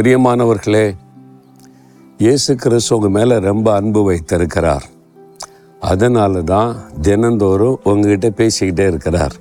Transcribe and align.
பிரியமானவர்களே 0.00 0.92
இயேசு 2.18 2.54
கிறிஸ்து 2.54 2.96
உங்கள் 2.96 3.10
மேலே 3.10 3.38
ரொம்ப 3.38 3.74
அன்பு 3.74 4.02
வைத்திருக்கிறார். 4.02 4.84
அதனால 5.80 6.42
தான் 6.42 6.76
தினந்தோறும் 7.00 7.80
உங்ககிட்ட 7.84 8.28
பேசிக்கிட்டே 8.28 8.86
இருக்கிறார். 8.86 9.32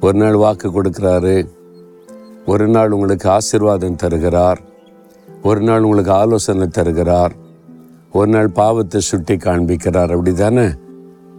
ஒரு 0.00 0.18
நாள் 0.18 0.34
வாக்கு 0.34 0.68
கொடுக்குறாரு. 0.68 1.48
ஒரு 2.46 2.68
நாள் 2.68 2.90
உங்களுக்கு 2.90 3.30
ஆசீர்வாதம் 3.30 3.96
தருகிறார். 3.96 4.60
ஒரு 5.42 5.60
நாள் 5.60 5.82
உங்களுக்கு 5.82 6.12
ஆலோசனை 6.12 6.66
தருகிறார். 6.66 7.32
ஒரு 8.12 8.30
நாள் 8.30 8.48
பாவத்தை 8.48 9.00
சுட்டி 9.00 9.34
காண்பிக்கிறார். 9.34 10.10
அப்படி 10.10 10.32
தானே 10.32 10.68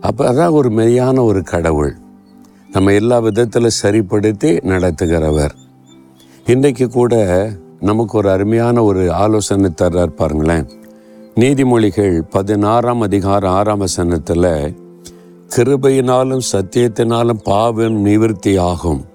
அப்போ 0.02 0.34
அதான் 0.34 0.52
ஒரு 0.52 0.70
மெய்யான 0.70 1.24
ஒரு 1.24 1.44
கடவுள். 1.44 1.96
நம்ம 2.72 2.94
எல்லா 2.94 3.20
விதத்தில் 3.20 3.70
சரிப்படுத்தி 3.70 4.56
நடத்துகிறவர். 4.56 5.52
இன்றைக்கு 6.46 6.90
கூட 6.90 7.52
நமக்கு 7.84 8.18
ஒரு 8.18 8.30
அருமையான 8.30 8.84
ஒரு 8.84 9.14
ஆலோசனை 9.14 9.70
தர்றார் 9.82 10.08
பாருங்களேன். 10.08 10.68
நீதிமொழிகள் 11.36 12.22
பதினாறாம் 12.30 13.02
அதிகாரம் 13.02 13.52
ஆறாம் 13.52 13.78
வசனத்தில் 13.78 14.76
கிருபையினாலும் 15.56 16.40
சத்தியத்தினாலும் 16.52 17.44
பாவம் 17.44 18.06
நிவிருத்தி 18.06 18.60
ஆகும் 18.60 19.06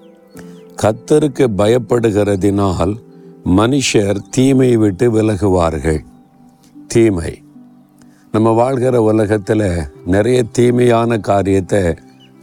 கத்தருக்கு 0.81 1.47
பயப்படுகிறதினால் 1.57 2.93
மனுஷர் 3.45 4.17
தீமை 4.29 4.77
விட்டு 4.77 5.11
விலகுவார்கள். 5.11 5.99
தீமை. 6.87 7.41
நம்ம 8.31 8.49
வாழ்கிற 8.49 9.01
உலகத்தில் 9.01 9.67
நிறைய 10.05 10.43
தீமையான 10.51 11.17
காரியத்தை 11.17 11.83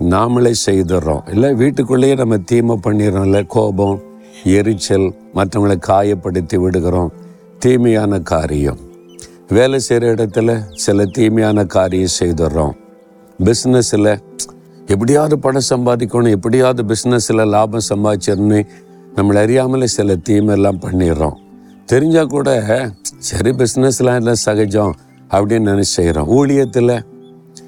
நாமளே 0.00 0.52
செய்துடுறோம். 0.66 1.32
இல்லை 1.32 1.54
வீட்டுக்குள்ளேயே 1.54 2.14
நம்ம 2.14 2.36
தீமை 2.36 2.78
பண்ணிடுறோம்ல 2.82 3.46
கோபம் 3.46 4.05
எரிச்சல் 4.44 5.14
மற்றவங்களை 5.34 5.76
காயப்படுத்தி 5.88 6.56
விடுகிறோம். 6.56 7.12
தீமையான 7.58 8.18
காரியம். 8.18 8.78
வேலை 9.48 9.78
செய்கிற 9.78 10.14
இடத்துல 10.14 10.62
சில 10.72 11.04
தீமையான 11.04 11.64
காரியம் 11.64 12.16
செய்துடுறோம் 12.20 12.72
பிஸ்னஸில் 13.44 14.18
எப்படியாவது 14.86 15.38
பணம் 15.38 15.68
சம்பாதிக்கணும் 15.70 16.30
எப்படியாவது 16.30 16.94
பிஸ்னஸில் 16.94 17.48
லாபம் 17.48 17.80
சம்பாதிச்சிடணும் 17.88 18.66
நம்மளை 19.16 19.34
அறியாமலே 19.34 19.86
சில 19.86 20.16
தீமையெல்லாம் 20.16 20.80
பண்ணிடுறோம். 20.80 21.36
தெரிஞ்சால் 21.92 22.26
கூட 22.26 22.50
சரி 23.18 23.50
பிஸ்னஸ்லாம் 23.50 24.16
எல்லாம் 24.16 24.34
சகஜம் 24.34 24.94
அப்படின்னு 25.30 25.68
நினச்சி 25.70 25.80
செய்கிறோம் 25.80 26.28
ஊழியத்தில் 26.28 27.02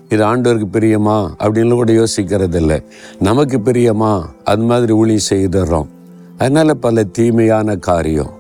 இது 0.09 0.25
ஆண்டவருக்கு 0.25 0.67
பிரியமா 0.73 1.31
அப்படின்னு 1.39 1.71
கூட 1.71 1.93
யோசிக்கிறது 1.93 2.55
இல்லை 2.55 2.83
நமக்கு 3.19 3.59
பிரியமா? 3.59 4.25
அது 4.45 4.63
மாதிரி 4.63 4.93
ஊழியம் 4.93 5.29
செய்துடுறோம் 5.31 5.89
அதனால் 6.39 6.78
பல 6.78 7.05
தீமையான 7.05 7.77
காரியம். 7.77 8.31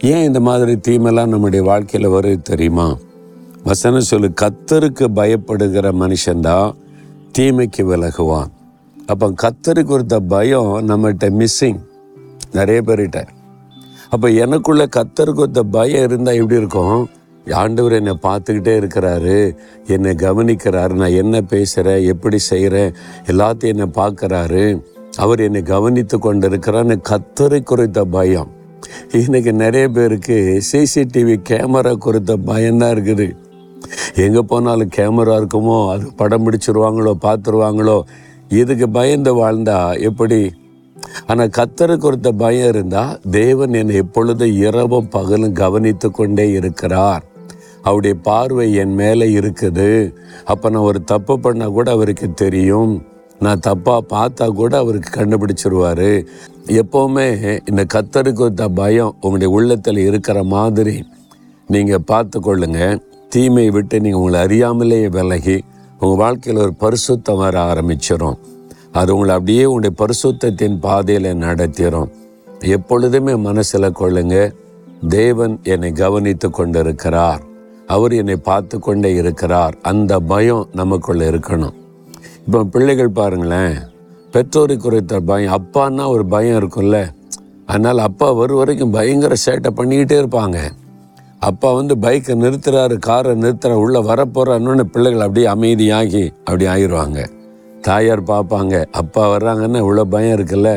ஏன் 0.00 0.24
இந்த 0.24 0.40
மாதிரி 0.40 0.72
தீமைலாம் 0.88 1.26
நம்முடைய 1.26 1.64
வாழ்க்கையில் 1.64 2.10
வருது 2.10 2.42
தெரியுமா? 2.42 2.96
வசனம் 3.64 4.00
சொல்லு 4.00 4.30
கத்தருக்கு 4.40 5.06
பயப்படுகிற 5.14 5.92
மனுஷன்தான் 6.02 6.72
தீமைக்கு 7.38 7.82
விலகுவான். 7.82 8.50
அப்போ 9.06 9.32
கத்தருக்கு 9.42 9.98
ஒருத்த 9.98 10.16
பயம் 10.16 10.88
நம்மகிட்ட 10.88 11.30
மிஸ்ஸிங் 11.38 11.80
நிறைய 12.52 12.82
பேர்கிட்ட. 12.86 13.26
அப்போ 14.10 14.28
எனக்குள்ள 14.28 14.88
கத்தருக்கு 14.96 15.44
ஒருத்த 15.44 15.60
பயம் 15.60 16.04
இருந்தால் 16.04 16.34
எப்படி 16.34 16.60
இருக்கும்? 16.60 17.08
ஆண்டவர் 17.50 17.92
என்னை 17.92 18.18
பார்த்துக்கிட்டே 18.22 18.74
இருக்கிறாரு 18.80 19.56
என்னை 19.86 20.10
கவனிக்கிறாரு 20.10 20.92
நான் 20.92 21.18
என்ன 21.22 21.40
பேசுகிறேன் 21.40 22.04
எப்படி 22.04 22.38
செய்கிறேன் 22.38 22.94
எல்லாத்தையும் 23.26 23.76
என்னை 23.76 23.86
பார்க்குறாரு. 23.94 24.80
அவர் 25.18 25.40
என்னை 25.40 25.62
கவனித்து 25.62 26.18
கொண்டு 26.18 26.48
இருக்கிறான்னு 26.48 26.96
கத்தரை 27.08 27.62
குறித்த 27.62 28.04
பயம். 28.04 28.50
இன்னைக்கு 29.12 29.52
நிறைய 29.52 29.88
பேருக்கு 29.88 30.62
சிசிடிவி 30.72 31.36
கேமரா 31.50 31.92
குறித்த 31.98 32.36
பயம்தான் 32.36 32.92
இருக்குது. 32.94 33.26
எங்கே 34.14 34.40
போனாலும் 34.40 34.94
கேமரா 34.96 35.34
இருக்குமோ 35.40 35.90
அது 35.90 36.06
படம் 36.16 36.44
பிடிச்சிருவாங்களோ 36.46 37.12
பார்த்துருவாங்களோ 37.26 38.02
இதுக்கு 38.48 38.88
பயந்து 38.88 39.32
வாழ்ந்தா 39.34 39.78
எப்படி? 39.98 40.40
ஆனால் 41.26 41.54
கத்தரை 41.58 41.96
குறித்த 41.96 42.32
பயம் 42.32 42.68
இருந்தால் 42.68 43.18
தேவன் 43.30 43.72
என்னை 43.72 43.94
எப்பொழுது 43.94 44.56
இரவும் 44.56 45.08
பகலும் 45.08 45.52
கவனித்து 45.52 46.10
கொண்டே 46.10 46.50
இருக்கிறார். 46.50 47.24
அவருடைய 47.82 48.16
பார்வை 48.22 48.74
என் 48.74 48.94
மேலே 48.94 49.40
இருக்குது. 49.40 50.12
அப்போ 50.44 50.70
நான் 50.70 50.82
ஒரு 50.82 51.04
தப்பு 51.04 51.38
பண்ணால் 51.38 51.76
கூட 51.78 51.90
அவருக்கு 51.90 52.34
தெரியும். 52.34 53.02
நான் 53.40 53.62
தப்பாக 53.66 54.02
பார்த்தா 54.14 54.46
கூட 54.58 54.72
அவருக்கு 54.78 55.10
கண்டுபிடிச்சிருவாரு. 55.14 56.10
எப்போவுமே 56.80 57.26
இந்த 57.70 57.82
கத்தருக்கு 57.94 58.42
ஒருத்த 58.46 58.68
பயம் 58.74 59.14
உங்களுடைய 59.20 59.50
உள்ளத்தில் 59.54 60.06
இருக்கிற 60.08 60.38
மாதிரி. 60.54 60.96
நீங்கள் 61.68 62.06
பார்த்து 62.06 62.38
கொள்ளுங்க 62.40 62.80
தீமையை 63.28 63.72
விட்டு 63.72 63.96
நீங்கள் 64.00 64.20
உங்களை 64.20 64.38
அறியாமலே 64.40 65.00
விலகி 65.08 65.56
உங்கள் 66.00 66.20
வாழ்க்கையில் 66.22 66.62
ஒரு 66.62 66.74
பரிசுத்தம் 66.80 67.42
வர 67.42 67.56
ஆரம்பிச்சிடும் 67.72 68.38
அது 68.92 69.12
உங்களை 69.14 69.32
அப்படியே 69.34 69.64
உங்களுடைய 69.64 69.94
பரிசுத்தத்தின் 70.02 70.78
பாதையில் 70.86 71.30
நடத்திடும் 71.44 72.10
எப்பொழுதுமே 72.76 73.34
மனசில் 73.48 73.96
கொள்ளுங்க. 74.00 74.36
தேவன் 75.08 75.54
என்னை 75.62 75.90
கவனித்து 75.92 76.48
கொண்டிருக்கிறார். 76.50 77.42
அவர் 77.86 78.12
என்னை 78.12 78.36
பார்த்து 78.48 78.76
கொண்டே 78.78 79.10
இருக்கிறார். 79.14 79.74
அந்த 79.82 80.12
பயம் 80.32 80.66
நமக்குள்ள 80.72 81.30
இருக்கணும். 81.30 81.76
இப்போ 82.50 82.62
பிள்ளைகள் 82.74 83.16
பாருங்களேன் 83.16 83.74
பெற்றோரை 84.34 84.76
குறைத்த 84.76 85.18
பயம் 85.28 85.52
அப்பான்னா 85.56 86.04
ஒரு 86.14 86.26
பயம் 86.32 86.56
இருக்கும்ல. 86.60 86.96
அதனால் 87.66 87.98
அப்பா 88.06 88.28
வரும் 88.38 88.60
வரைக்கும் 88.60 88.94
பயங்கர 88.96 89.34
சேட்டை 89.44 89.70
பண்ணிக்கிட்டே 89.76 90.16
இருப்பாங்க. 90.20 90.58
அப்பா 91.48 91.72
வந்து 91.72 91.96
பைக்கை 92.04 92.34
நிறுத்துறாரு 92.44 92.96
காரை 92.98 93.34
நிறுத்துறாரு 93.42 93.82
உள்ளே 93.84 94.00
வரப்போகிறான்னு 94.00 94.86
பிள்ளைகள் 94.94 95.24
அப்படியே 95.26 95.46
அமைதியாகி 95.46 96.24
அப்படி 96.44 96.66
ஆயிடுவாங்க. 96.66 97.20
தாயார் 97.80 98.24
பார்ப்பாங்க 98.32 98.84
அப்பா 99.02 99.36
வர்றாங்கன்னா 99.36 99.84
இவ்வளோ 99.84 100.06
பயம் 100.16 100.36
இருக்குல்ல. 100.38 100.72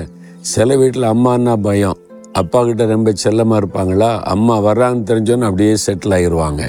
சில 0.54 0.78
வீட்டில் 0.84 1.12
அம்மான்னா 1.14 1.56
பயம். 1.70 1.98
அப்பா 2.34 2.64
கிட்ட 2.64 2.86
ரொம்ப 2.86 3.12
செல்லமாக 3.26 3.62
இருப்பாங்களா? 3.64 4.22
அம்மா 4.36 4.58
வர்றாங்கன்னு 4.70 5.10
தெரிஞ்சோன்னு 5.12 5.50
அப்படியே 5.50 5.76
செட்டில் 5.88 6.18
ஆயிடுவாங்க 6.20 6.64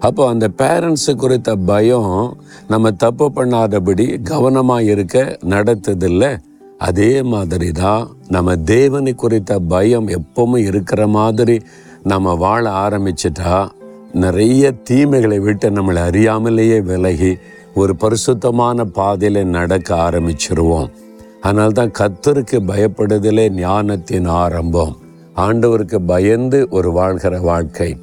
அப்போ 0.00 0.28
அந்த 0.28 0.50
பேரண்ட்ஸு 0.58 1.14
குறித்த 1.16 1.56
பயம் 1.56 2.36
நம்ம 2.68 2.90
தப்பு 2.90 3.30
பண்ணாதபடி 3.30 4.22
கவனமாக 4.22 4.82
இருக்க 4.82 5.38
நடத்துதில்ல. 5.44 6.38
அதே 6.78 7.22
மாதிரி 7.22 7.72
தான் 7.72 8.16
நம்ம 8.28 8.56
தேவனை 8.56 9.14
குறித்த 9.14 9.58
பயம் 9.58 10.08
எப்பவுமே 10.08 10.56
இருக்கிற 10.56 11.06
மாதிரி 11.06 11.60
நம்ம 12.02 12.34
வாழ 12.34 12.70
ஆரம்பிச்சிட்டா 12.70 13.68
நிறைய 14.12 14.72
தீமைகளை 14.90 15.38
விட்டு 15.38 15.70
நம்மளை 15.70 16.00
அறியாமலேயே 16.10 16.82
விலகி 16.82 17.36
ஒரு 17.74 17.96
பரிசுத்தமான 17.96 18.84
பாதையில் 18.84 19.46
நடக்க 19.46 19.94
ஆரம்பிச்சிருவோம். 19.94 20.90
அதனால 21.40 21.70
தான் 21.70 21.90
கத்தருக்கு 21.98 22.60
பயப்படுதலே 22.66 23.48
ஞானத்தின் 23.48 24.24
ஆரம்பம். 24.24 24.96
ஆண்டவருக்கு 25.36 25.98
பயந்து 26.06 26.66
ஒரு 26.70 26.92
வாழ்கிற 26.92 27.40
வாழ்க்கை. 27.40 27.96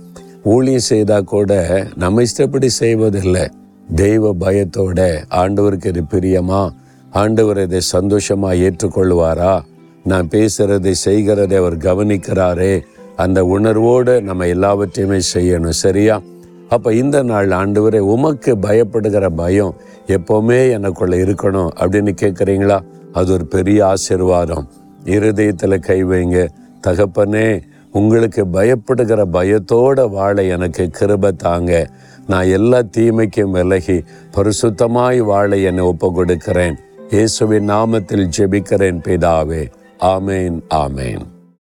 ஊழியம் 0.43 0.79
செய்தால் 0.79 1.23
கூட 1.23 1.83
நம்ம 1.95 2.21
இஷ்டப்படி 2.21 2.69
செய்வதில்லை. 2.69 3.49
தெய்வ 3.95 4.33
பயத்தோட 4.33 5.23
ஆண்டவருக்கு 5.29 5.85
இது 5.85 6.03
பிரியமா? 6.11 6.69
ஆண்டவர் 7.11 7.59
இதை 7.59 7.79
சந்தோஷமாக 7.79 8.55
ஏற்றுக்கொள்வாரா? 8.55 9.61
நான் 10.03 10.27
பேசுகிறதை 10.27 10.91
செய்கிறதை 10.91 11.57
அவர் 11.57 11.77
கவனிக்கிறாரே. 11.77 12.81
அந்த 13.15 13.45
உணர்வோடு 13.45 14.21
நம்ம 14.21 14.47
எல்லாவற்றையுமே 14.47 15.19
செய்யணும் 15.33 15.69
சரியா? 15.69 16.21
அப்போ 16.69 16.93
இந்த 16.93 17.23
நாள் 17.23 17.47
ஆண்டவரே 17.47 17.97
உமக்கு 17.97 18.55
பயப்படுகிற 18.55 19.29
பயம் 19.35 19.75
எப்போவுமே 20.07 20.71
எனக்குள்ள 20.71 21.15
இருக்கணும் 21.15 21.69
அப்படின்னு 21.75 22.15
கேட்குறீங்களா 22.21 22.81
அது 23.13 23.33
ஒரு 23.33 23.45
பெரிய 23.45 23.87
ஆசீர்வாதம். 23.87 24.69
இருதயத்தில் 25.05 25.79
கை 25.79 26.05
வைங்க. 26.05 26.47
தகப்பனே 26.87 27.61
உங்களுக்கு 27.91 28.45
பயப்படுகிற 28.53 29.21
பயத்தோட 29.33 30.09
வாழ 30.09 30.43
எனக்கு 30.43 30.89
கிருப 30.99 31.31
தாங்க. 31.31 31.89
நான் 32.27 32.47
எல்லா 32.47 32.79
தீமைக்கும் 32.97 33.51
விலகி 33.51 34.03
பரிசுத்தமாய் 34.35 35.17
வாழ 35.17 35.57
என்னை 35.57 35.83
ஒப்பு 35.83 36.13
கொடுக்கிறேன் 36.13 36.77
இயேசுவின் 37.09 37.69
நாமத்தில் 37.69 38.29
ஜெபிக்கிறேன் 38.37 39.01
பிதாவே. 39.07 39.71
ஆமேன் 39.99 40.59
ஆமேன். 40.73 41.23